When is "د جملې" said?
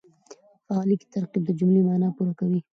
1.45-1.81